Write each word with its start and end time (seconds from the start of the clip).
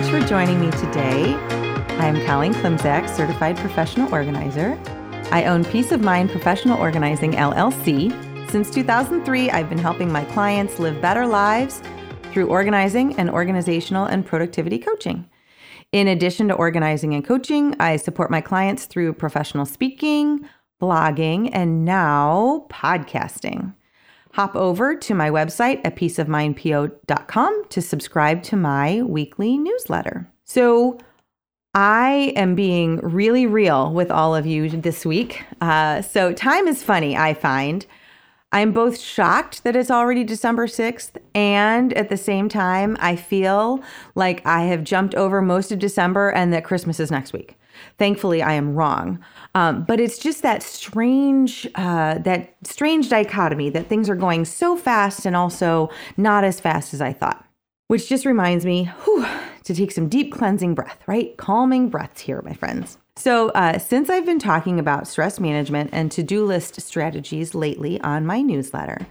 Much 0.00 0.10
for 0.12 0.26
joining 0.26 0.58
me 0.58 0.70
today. 0.70 1.34
I'm 1.98 2.24
Colleen 2.24 2.54
Klimczak, 2.54 3.06
certified 3.06 3.58
professional 3.58 4.10
organizer. 4.14 4.80
I 5.30 5.44
own 5.44 5.62
Peace 5.62 5.92
of 5.92 6.00
Mind 6.00 6.30
Professional 6.30 6.78
Organizing 6.78 7.32
LLC. 7.32 8.10
Since 8.50 8.70
2003, 8.70 9.50
I've 9.50 9.68
been 9.68 9.76
helping 9.76 10.10
my 10.10 10.24
clients 10.24 10.78
live 10.78 11.02
better 11.02 11.26
lives 11.26 11.82
through 12.32 12.46
organizing 12.46 13.14
and 13.16 13.28
organizational 13.28 14.06
and 14.06 14.24
productivity 14.24 14.78
coaching. 14.78 15.28
In 15.92 16.08
addition 16.08 16.48
to 16.48 16.54
organizing 16.54 17.12
and 17.12 17.22
coaching, 17.22 17.76
I 17.78 17.98
support 17.98 18.30
my 18.30 18.40
clients 18.40 18.86
through 18.86 19.12
professional 19.12 19.66
speaking, 19.66 20.48
blogging, 20.80 21.50
and 21.52 21.84
now 21.84 22.64
podcasting. 22.70 23.74
Hop 24.32 24.54
over 24.54 24.94
to 24.94 25.14
my 25.14 25.30
website 25.30 25.80
at 25.84 25.96
peaceofmindpo.com 25.96 27.64
to 27.68 27.82
subscribe 27.82 28.42
to 28.44 28.56
my 28.56 29.02
weekly 29.02 29.58
newsletter. 29.58 30.30
So, 30.44 30.98
I 31.72 32.32
am 32.34 32.56
being 32.56 32.96
really 32.98 33.46
real 33.46 33.92
with 33.92 34.10
all 34.10 34.34
of 34.34 34.44
you 34.44 34.68
this 34.68 35.06
week. 35.06 35.44
Uh, 35.60 36.02
so, 36.02 36.32
time 36.32 36.66
is 36.66 36.82
funny, 36.82 37.16
I 37.16 37.34
find. 37.34 37.86
I'm 38.52 38.72
both 38.72 38.98
shocked 38.98 39.62
that 39.62 39.76
it's 39.76 39.92
already 39.92 40.24
December 40.24 40.66
6th, 40.66 41.12
and 41.36 41.92
at 41.92 42.08
the 42.08 42.16
same 42.16 42.48
time, 42.48 42.96
I 42.98 43.14
feel 43.14 43.80
like 44.16 44.44
I 44.44 44.62
have 44.62 44.82
jumped 44.82 45.14
over 45.14 45.40
most 45.40 45.70
of 45.70 45.78
December 45.78 46.30
and 46.30 46.52
that 46.52 46.64
Christmas 46.64 46.98
is 46.98 47.12
next 47.12 47.32
week. 47.32 47.56
Thankfully, 47.96 48.42
I 48.42 48.54
am 48.54 48.74
wrong. 48.74 49.20
Um, 49.54 49.84
but 49.84 50.00
it's 50.00 50.18
just 50.18 50.42
that 50.42 50.64
strange, 50.64 51.68
uh, 51.76 52.18
that 52.18 52.56
strange 52.64 53.08
dichotomy 53.08 53.70
that 53.70 53.88
things 53.88 54.10
are 54.10 54.16
going 54.16 54.44
so 54.44 54.76
fast 54.76 55.26
and 55.26 55.36
also 55.36 55.88
not 56.16 56.42
as 56.42 56.58
fast 56.60 56.92
as 56.92 57.00
I 57.00 57.12
thought. 57.12 57.44
Which 57.86 58.08
just 58.08 58.24
reminds 58.24 58.64
me 58.64 58.84
whew, 59.04 59.26
to 59.64 59.74
take 59.74 59.92
some 59.92 60.08
deep 60.08 60.32
cleansing 60.32 60.74
breath, 60.74 61.02
right? 61.06 61.36
Calming 61.36 61.88
breaths 61.88 62.20
here, 62.20 62.42
my 62.42 62.52
friends. 62.52 62.98
So, 63.20 63.50
uh, 63.50 63.78
since 63.78 64.08
I've 64.08 64.24
been 64.24 64.38
talking 64.38 64.80
about 64.80 65.06
stress 65.06 65.38
management 65.38 65.90
and 65.92 66.10
to 66.12 66.22
do 66.22 66.42
list 66.42 66.80
strategies 66.80 67.54
lately 67.54 68.00
on 68.00 68.24
my 68.24 68.40
newsletter, 68.40 69.06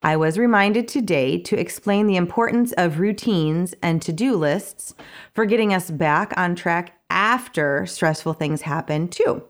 I 0.00 0.16
was 0.16 0.38
reminded 0.38 0.86
today 0.86 1.40
to 1.40 1.58
explain 1.58 2.06
the 2.06 2.14
importance 2.14 2.70
of 2.74 3.00
routines 3.00 3.74
and 3.82 4.00
to 4.02 4.12
do 4.12 4.36
lists 4.36 4.94
for 5.34 5.44
getting 5.44 5.74
us 5.74 5.90
back 5.90 6.32
on 6.36 6.54
track 6.54 7.00
after 7.10 7.84
stressful 7.84 8.34
things 8.34 8.62
happen, 8.62 9.08
too. 9.08 9.42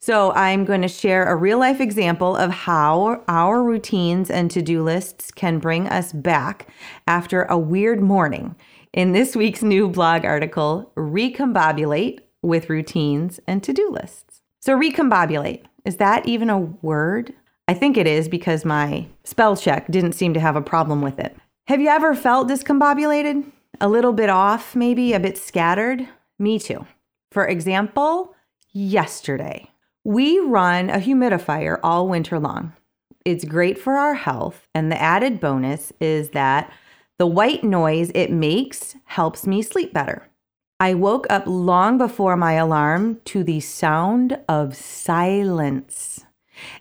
So, 0.00 0.32
I'm 0.32 0.66
going 0.66 0.82
to 0.82 0.88
share 0.88 1.26
a 1.26 1.34
real 1.34 1.58
life 1.58 1.80
example 1.80 2.36
of 2.36 2.50
how 2.50 3.24
our 3.26 3.62
routines 3.62 4.30
and 4.30 4.50
to 4.50 4.60
do 4.60 4.82
lists 4.82 5.30
can 5.30 5.60
bring 5.60 5.88
us 5.88 6.12
back 6.12 6.68
after 7.06 7.44
a 7.44 7.58
weird 7.58 8.02
morning 8.02 8.54
in 8.92 9.12
this 9.12 9.34
week's 9.34 9.62
new 9.62 9.88
blog 9.88 10.26
article, 10.26 10.92
Recombobulate 10.94 12.20
with 12.42 12.70
Routines 12.70 13.40
and 13.46 13.62
To 13.62 13.72
Do 13.72 13.90
Lists. 13.90 14.42
So, 14.60 14.78
recombobulate, 14.78 15.64
is 15.84 15.96
that 15.96 16.26
even 16.26 16.50
a 16.50 16.58
word? 16.58 17.32
I 17.66 17.74
think 17.74 17.96
it 17.96 18.06
is 18.06 18.28
because 18.28 18.64
my 18.64 19.06
spell 19.24 19.56
check 19.56 19.90
didn't 19.90 20.12
seem 20.12 20.34
to 20.34 20.40
have 20.40 20.56
a 20.56 20.62
problem 20.62 21.02
with 21.02 21.18
it. 21.18 21.36
Have 21.68 21.80
you 21.80 21.88
ever 21.88 22.14
felt 22.14 22.48
discombobulated? 22.48 23.50
A 23.80 23.88
little 23.88 24.12
bit 24.12 24.28
off, 24.28 24.74
maybe 24.74 25.12
a 25.12 25.20
bit 25.20 25.38
scattered? 25.38 26.08
Me 26.38 26.58
too. 26.58 26.86
For 27.30 27.46
example, 27.46 28.34
yesterday. 28.72 29.70
We 30.04 30.38
run 30.40 30.90
a 30.90 30.98
humidifier 30.98 31.78
all 31.82 32.08
winter 32.08 32.38
long. 32.38 32.72
It's 33.24 33.44
great 33.44 33.78
for 33.78 33.94
our 33.94 34.14
health, 34.14 34.66
and 34.74 34.90
the 34.90 35.00
added 35.00 35.40
bonus 35.40 35.92
is 36.00 36.30
that 36.30 36.72
the 37.18 37.26
white 37.26 37.62
noise 37.62 38.10
it 38.14 38.32
makes 38.32 38.96
helps 39.04 39.46
me 39.46 39.60
sleep 39.62 39.92
better. 39.92 40.26
I 40.82 40.94
woke 40.94 41.26
up 41.28 41.42
long 41.46 41.98
before 41.98 42.38
my 42.38 42.54
alarm 42.54 43.20
to 43.26 43.44
the 43.44 43.60
sound 43.60 44.38
of 44.48 44.74
silence. 44.74 46.24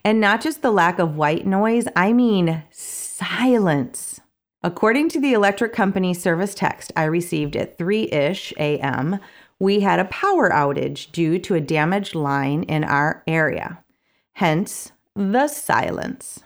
And 0.05 0.21
not 0.21 0.39
just 0.39 0.61
the 0.61 0.71
lack 0.71 0.99
of 0.99 1.17
white 1.17 1.45
noise, 1.45 1.85
I 1.97 2.13
mean 2.13 2.63
silence. 2.71 4.21
According 4.63 5.09
to 5.09 5.19
the 5.19 5.33
electric 5.33 5.73
company 5.73 6.13
service 6.13 6.55
text 6.55 6.93
I 6.95 7.03
received 7.03 7.57
at 7.57 7.77
3 7.77 8.03
ish 8.03 8.53
a.m., 8.57 9.19
we 9.59 9.81
had 9.81 9.99
a 9.99 10.05
power 10.05 10.49
outage 10.49 11.11
due 11.11 11.37
to 11.39 11.55
a 11.55 11.61
damaged 11.61 12.15
line 12.15 12.63
in 12.63 12.85
our 12.85 13.21
area. 13.27 13.83
Hence, 14.33 14.93
the 15.13 15.49
silence. 15.49 16.39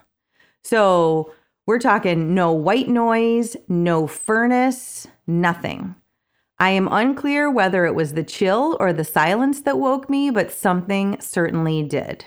So, 0.63 1.31
we're 1.67 1.79
talking 1.79 2.33
no 2.33 2.51
white 2.51 2.89
noise, 2.89 3.55
no 3.67 4.07
furnace, 4.07 5.07
nothing. 5.27 5.95
I 6.63 6.69
am 6.69 6.87
unclear 6.89 7.51
whether 7.51 7.85
it 7.85 7.93
was 7.93 8.13
the 8.13 8.23
chill 8.23 8.77
or 8.79 8.93
the 8.93 9.03
silence 9.03 9.59
that 9.63 9.79
woke 9.79 10.09
me, 10.09 10.29
but 10.29 10.49
something 10.49 11.17
certainly 11.19 11.83
did. 11.83 12.23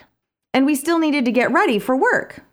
And 0.52 0.66
we 0.66 0.74
still 0.74 0.98
needed 0.98 1.24
to 1.24 1.32
get 1.32 1.50
ready 1.50 1.78
for 1.78 1.96
work. 1.96 2.44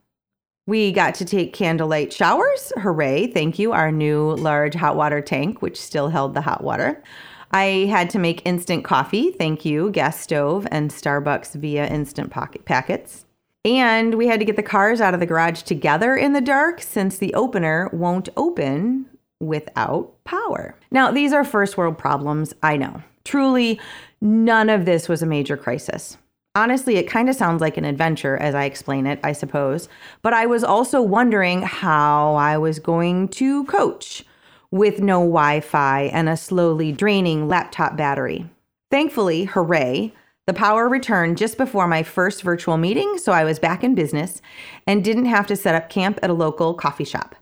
We 0.65 0.93
got 0.93 1.13
to 1.15 1.25
take 1.25 1.51
candlelight 1.51 2.13
showers. 2.13 2.71
Hooray, 2.77 3.27
thank 3.27 3.59
you, 3.59 3.73
our 3.73 3.91
new 3.91 4.33
large 4.35 4.75
hot 4.75 4.95
water 4.95 5.19
tank, 5.19 5.61
which 5.61 5.75
still 5.75 6.07
held 6.07 6.35
the 6.35 6.39
hot 6.39 6.63
water. 6.63 7.03
I 7.51 7.85
had 7.89 8.09
to 8.11 8.17
make 8.17 8.47
instant 8.47 8.85
coffee, 8.85 9.31
thank 9.31 9.65
you, 9.65 9.91
gas 9.91 10.17
stove 10.21 10.65
and 10.71 10.89
Starbucks 10.89 11.55
via 11.55 11.85
instant 11.87 12.31
pocket 12.31 12.63
packets. 12.63 13.25
And 13.65 14.15
we 14.15 14.27
had 14.27 14.39
to 14.39 14.45
get 14.45 14.55
the 14.55 14.63
cars 14.63 15.01
out 15.01 15.13
of 15.13 15.19
the 15.19 15.25
garage 15.25 15.63
together 15.63 16.15
in 16.15 16.31
the 16.31 16.39
dark 16.39 16.81
since 16.81 17.17
the 17.17 17.33
opener 17.33 17.89
won't 17.91 18.29
open 18.37 19.09
without 19.43 20.11
power. 20.23 20.75
Now, 20.91 21.11
these 21.11 21.33
are 21.33 21.43
first 21.43 21.77
world 21.77 21.97
problems, 21.97 22.53
I 22.63 22.77
know. 22.77 23.01
Truly, 23.25 23.79
none 24.21 24.69
of 24.69 24.85
this 24.85 25.07
was 25.07 25.21
a 25.21 25.27
major 25.27 25.57
crisis. 25.57 26.17
Honestly, 26.55 26.97
it 26.97 27.09
kind 27.09 27.29
of 27.29 27.35
sounds 27.35 27.61
like 27.61 27.77
an 27.77 27.85
adventure 27.85 28.37
as 28.37 28.53
I 28.53 28.65
explain 28.65 29.07
it, 29.07 29.19
I 29.23 29.31
suppose. 29.31 29.89
But 30.21 30.33
I 30.33 30.45
was 30.45 30.63
also 30.63 31.01
wondering 31.01 31.63
how 31.63 32.35
I 32.35 32.57
was 32.57 32.77
going 32.79 33.29
to 33.29 33.63
coach 33.65 34.23
with 34.69 34.99
no 34.99 35.19
Wi 35.19 35.61
Fi 35.61 36.03
and 36.03 36.29
a 36.29 36.37
slowly 36.37 36.91
draining 36.91 37.47
laptop 37.47 37.97
battery. 37.97 38.49
Thankfully, 38.91 39.45
hooray, 39.45 40.13
the 40.45 40.53
power 40.53 40.89
returned 40.89 41.37
just 41.37 41.57
before 41.57 41.87
my 41.87 42.03
first 42.03 42.43
virtual 42.43 42.77
meeting, 42.77 43.17
so 43.17 43.31
I 43.31 43.45
was 43.45 43.59
back 43.59 43.83
in 43.83 43.95
business 43.95 44.41
and 44.85 45.03
didn't 45.03 45.25
have 45.25 45.47
to 45.47 45.55
set 45.55 45.73
up 45.73 45.89
camp 45.89 46.19
at 46.21 46.29
a 46.29 46.33
local 46.33 46.73
coffee 46.73 47.05
shop. 47.05 47.35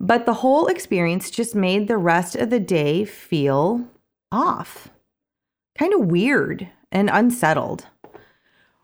But 0.00 0.24
the 0.24 0.34
whole 0.34 0.66
experience 0.66 1.30
just 1.30 1.54
made 1.54 1.86
the 1.86 1.98
rest 1.98 2.34
of 2.34 2.48
the 2.48 2.58
day 2.58 3.04
feel 3.04 3.86
off, 4.32 4.88
kind 5.78 5.92
of 5.92 6.06
weird 6.06 6.66
and 6.90 7.10
unsettled, 7.12 7.86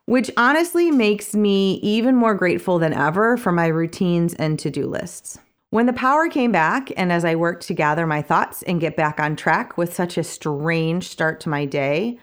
which 0.05 0.31
honestly 0.37 0.91
makes 0.91 1.35
me 1.35 1.77
even 1.77 2.15
more 2.15 2.35
grateful 2.35 2.79
than 2.79 2.93
ever 2.93 3.39
for 3.39 3.51
my 3.51 3.67
routines 3.67 4.35
and 4.35 4.59
to 4.59 4.71
do 4.71 4.87
lists. 4.87 5.39
When 5.71 5.87
the 5.87 5.93
power 5.95 6.29
came 6.29 6.53
back, 6.53 6.93
and 6.97 7.11
as 7.11 7.25
I 7.25 7.35
worked 7.35 7.67
to 7.67 7.75
gather 7.75 8.07
my 8.07 8.21
thoughts 8.21 8.63
and 8.63 8.81
get 8.81 8.95
back 8.95 9.19
on 9.19 9.37
track 9.37 9.77
with 9.77 9.95
such 9.95 10.19
a 10.19 10.23
strange 10.23 11.09
start 11.09 11.41
to 11.41 11.49
my 11.49 11.65
day, 11.65 12.19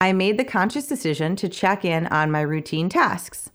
I 0.00 0.12
made 0.12 0.38
the 0.38 0.44
conscious 0.44 0.86
decision 0.86 1.36
to 1.36 1.48
check 1.48 1.84
in 1.84 2.08
on 2.08 2.30
my 2.30 2.42
routine 2.42 2.88
tasks, 2.88 3.50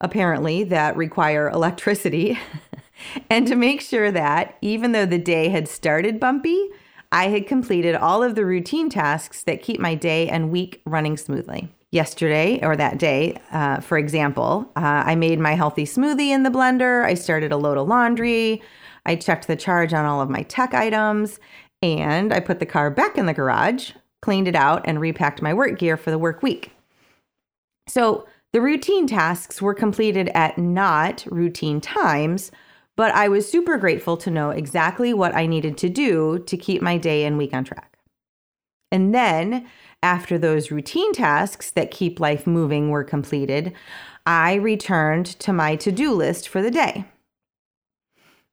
apparently, 0.00 0.64
that 0.64 0.96
require 0.96 1.48
electricity, 1.48 2.38
and 3.30 3.46
to 3.46 3.56
make 3.56 3.80
sure 3.80 4.10
that, 4.10 4.56
even 4.60 4.92
though 4.92 5.06
the 5.06 5.18
day 5.18 5.48
had 5.48 5.68
started 5.68 6.20
bumpy, 6.20 6.70
I 7.12 7.28
had 7.28 7.46
completed 7.46 7.94
all 7.94 8.22
of 8.22 8.34
the 8.34 8.44
routine 8.44 8.90
tasks 8.90 9.42
that 9.44 9.62
keep 9.62 9.78
my 9.78 9.94
day 9.94 10.28
and 10.28 10.50
week 10.50 10.82
running 10.84 11.16
smoothly 11.16 11.68
yesterday 11.94 12.58
or 12.60 12.74
that 12.76 12.98
day, 12.98 13.40
uh, 13.52 13.78
for 13.78 13.96
example, 13.96 14.68
uh, 14.74 15.04
I 15.06 15.14
made 15.14 15.38
my 15.38 15.54
healthy 15.54 15.84
smoothie 15.84 16.30
in 16.30 16.42
the 16.42 16.50
blender. 16.50 17.04
I 17.04 17.14
started 17.14 17.52
a 17.52 17.56
load 17.56 17.78
of 17.78 17.86
laundry. 17.86 18.60
I 19.06 19.14
checked 19.14 19.46
the 19.46 19.54
charge 19.54 19.94
on 19.94 20.04
all 20.04 20.20
of 20.20 20.28
my 20.28 20.42
tech 20.42 20.74
items. 20.74 21.38
And 21.82 22.32
I 22.32 22.40
put 22.40 22.58
the 22.58 22.66
car 22.66 22.90
back 22.90 23.16
in 23.16 23.26
the 23.26 23.32
garage, 23.32 23.92
cleaned 24.22 24.48
it 24.48 24.56
out, 24.56 24.82
and 24.86 25.00
repacked 25.00 25.40
my 25.40 25.54
work 25.54 25.78
gear 25.78 25.96
for 25.96 26.10
the 26.10 26.18
work 26.18 26.42
week. 26.42 26.72
So 27.86 28.26
the 28.54 28.60
routine 28.60 29.08
tasks 29.08 29.60
were 29.60 29.74
completed 29.74 30.28
at 30.28 30.56
not 30.56 31.26
routine 31.28 31.80
times, 31.80 32.52
but 32.94 33.12
I 33.12 33.26
was 33.26 33.50
super 33.50 33.76
grateful 33.76 34.16
to 34.18 34.30
know 34.30 34.50
exactly 34.50 35.12
what 35.12 35.34
I 35.34 35.46
needed 35.46 35.76
to 35.78 35.88
do 35.88 36.38
to 36.38 36.56
keep 36.56 36.80
my 36.80 36.96
day 36.96 37.24
and 37.24 37.36
week 37.36 37.52
on 37.52 37.64
track. 37.64 37.98
And 38.92 39.12
then 39.12 39.66
after 40.04 40.38
those 40.38 40.70
routine 40.70 41.12
tasks 41.12 41.72
that 41.72 41.90
keep 41.90 42.20
life 42.20 42.46
moving 42.46 42.90
were 42.90 43.02
completed, 43.02 43.72
I 44.24 44.54
returned 44.54 45.26
to 45.40 45.52
my 45.52 45.74
to 45.74 45.90
do 45.90 46.12
list 46.12 46.48
for 46.48 46.62
the 46.62 46.70
day. 46.70 47.06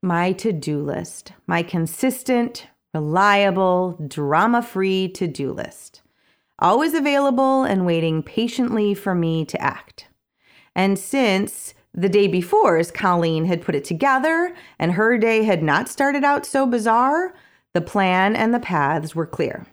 My 0.02 0.32
to 0.32 0.52
do 0.52 0.82
list, 0.82 1.34
my 1.46 1.62
consistent, 1.62 2.66
reliable, 2.92 4.00
drama 4.08 4.64
free 4.64 5.10
to 5.10 5.28
do 5.28 5.52
list, 5.52 6.02
always 6.62 6.94
available 6.94 7.64
and 7.64 7.86
waiting 7.86 8.24
patiently 8.24 8.94
for 8.94 9.16
me 9.16 9.46
to 9.46 9.62
act. 9.62 10.08
And 10.76 10.98
since 10.98 11.74
the 11.94 12.10
day 12.10 12.28
before, 12.28 12.78
as 12.78 12.92
Colleen 12.92 13.46
had 13.46 13.62
put 13.62 13.76
it 13.76 13.84
together 13.84 14.56
and 14.80 14.94
her 14.94 15.18
day 15.18 15.44
had 15.44 15.62
not 15.62 15.90
started 15.90 16.24
out 16.24 16.46
so 16.46 16.66
bizarre, 16.66 17.34
The 17.74 17.82
plan 17.82 18.36
and 18.36 18.54
the 18.54 18.60
paths 18.60 19.16
were 19.16 19.26
clear. 19.26 19.66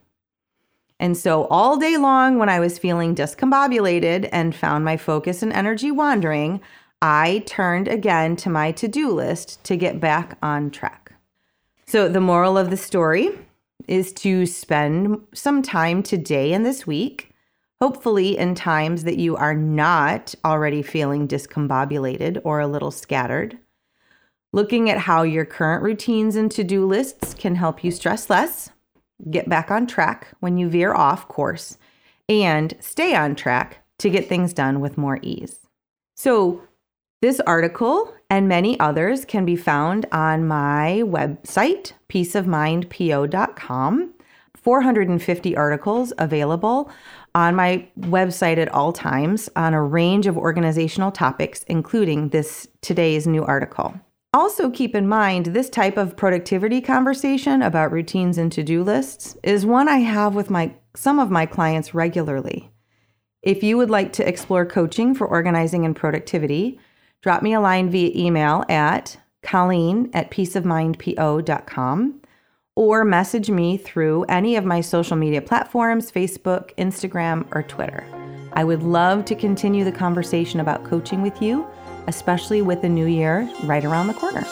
And 1.00 1.17
so, 1.17 1.46
all 1.46 1.76
day 1.76 1.96
long, 1.96 2.38
when 2.38 2.49
I 2.49 2.61
was 2.61 2.79
feeling 2.79 3.14
discombobulated 3.14 4.29
and 4.31 4.55
found 4.55 4.84
my 4.84 4.96
focus 4.96 5.43
and 5.43 5.52
energy 5.52 5.91
wandering, 5.91 6.61
I 7.02 7.44
turned 7.46 7.88
again 7.88 8.37
to 8.37 8.50
my 8.50 8.73
to 8.73 8.87
do 8.87 9.11
list 9.11 9.62
to 9.64 9.76
get 9.76 10.00
back 10.00 10.38
on 10.43 10.70
track. 10.70 11.12
So, 11.87 12.08
the 12.08 12.20
moral 12.20 12.56
of 12.58 12.70
the 12.70 12.76
story 12.76 13.31
is 13.87 14.13
to 14.13 14.47
spend 14.47 15.19
some 15.35 15.63
time 15.63 16.03
today 16.03 16.53
and 16.53 16.67
this 16.67 16.87
week, 16.87 17.31
hopefully 17.81 18.37
in 18.37 18.55
times 18.55 19.05
that 19.05 19.19
you 19.19 19.37
are 19.37 19.55
not 19.55 20.35
already 20.45 20.83
feeling 20.83 21.29
discombobulated 21.29 22.41
or 22.45 22.61
a 22.61 22.67
little 22.67 22.91
scattered, 22.91 23.59
looking 24.53 24.91
at 24.91 24.99
how 24.99 25.23
your 25.23 25.45
current 25.45 25.83
routines 25.83 26.37
and 26.37 26.51
to 26.51 26.65
do 26.65 26.85
lists 26.85 27.35
can 27.35 27.55
help 27.55 27.85
you 27.85 27.91
stress 27.91 28.29
less 28.29 28.71
get 29.31 29.49
back 29.49 29.71
on 29.71 29.87
track 29.87 30.29
when 30.41 30.57
you 30.57 30.69
veer 30.69 30.95
off 30.95 31.29
course, 31.29 31.77
and 32.29 32.75
stay 32.81 33.15
on 33.15 33.35
track 33.35 33.85
to 33.99 34.11
get 34.11 34.29
things 34.29 34.53
done 34.53 34.81
with 34.81 34.99
more 34.99 35.19
ease. 35.23 35.67
So, 36.17 36.63
this 37.20 37.41
article 37.41 38.15
and 38.31 38.47
many 38.47 38.79
others 38.79 39.25
can 39.25 39.44
be 39.44 39.56
found 39.56 40.06
on 40.12 40.47
my 40.47 41.03
website, 41.05 41.94
peaceofmindpo.com. 42.09 44.15
450 44.56 45.56
articles 45.56 46.12
available 46.19 46.91
on 47.35 47.55
my 47.55 47.88
website 48.00 48.59
at 48.59 48.73
all 48.75 48.93
times 48.93 49.49
on 49.56 49.73
a 49.73 49.82
range 49.82 50.26
of 50.26 50.37
organizational 50.37 51.11
topics, 51.11 51.62
including 51.65 52.29
this 52.29 52.69
today's 52.82 53.26
new 53.26 53.44
article. 53.44 53.99
Also, 54.35 54.69
keep 54.69 54.94
in 54.94 55.09
mind 55.09 55.47
this 55.47 55.70
type 55.70 55.97
of 55.97 56.17
productivity 56.17 56.82
conversation 56.82 57.62
about 57.62 57.93
routines 57.93 58.37
and 58.37 58.53
to 58.53 58.62
do 58.62 58.82
lists 58.82 59.38
is 59.43 59.65
one 59.65 59.88
I 59.88 59.99
have 59.99 60.35
with 60.35 60.50
my, 60.50 60.75
some 60.94 61.19
of 61.19 61.31
my 61.31 61.47
clients 61.47 61.94
regularly. 61.94 62.70
If 63.43 63.62
you 63.62 63.79
would 63.79 63.88
like 63.88 64.12
to 64.15 64.29
explore 64.29 64.67
coaching 64.67 65.15
for 65.15 65.26
organizing 65.26 65.87
and 65.87 65.97
productivity, 65.97 66.79
drop 67.23 67.43
me 67.43 67.55
a 67.55 67.61
line 67.61 67.91
via 67.91 68.11
email 68.15 68.65
at 68.69 69.19
colleen 69.43 70.11
at 70.15 70.31
peaceofmindpo.com 70.31 72.20
or 72.75 73.05
message 73.05 73.50
me 73.50 73.76
through 73.76 74.25
any 74.25 74.56
of 74.56 74.65
my 74.65 74.81
social 74.81 75.17
media 75.17 75.43
platforms 75.43 76.12
Facebook, 76.12 76.75
Instagram, 76.76 77.47
or 77.53 77.62
Twitter. 77.62 78.05
I 78.53 78.65
would 78.65 78.82
love 78.82 79.25
to 79.26 79.35
continue 79.35 79.85
the 79.85 79.93
conversation 79.93 80.61
about 80.61 80.85
coaching 80.85 81.23
with 81.23 81.41
you 81.43 81.67
especially 82.09 82.62
with 82.62 82.82
the 82.82 82.88
new 82.88 83.06
year 83.06 83.49
right 83.65 83.85
around 83.85 84.09
the 84.09 84.15
corner. 84.15 84.44